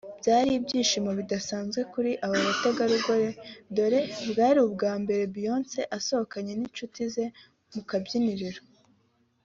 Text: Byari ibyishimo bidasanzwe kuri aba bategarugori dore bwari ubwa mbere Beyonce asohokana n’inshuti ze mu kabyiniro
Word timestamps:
Byari 0.19 0.49
ibyishimo 0.57 1.09
bidasanzwe 1.19 1.79
kuri 1.93 2.11
aba 2.25 2.37
bategarugori 2.47 3.29
dore 3.75 3.99
bwari 4.29 4.57
ubwa 4.67 4.93
mbere 5.01 5.23
Beyonce 5.33 5.79
asohokana 5.97 6.51
n’inshuti 6.57 7.01
ze 7.13 7.25
mu 7.73 7.81
kabyiniro 7.89 8.61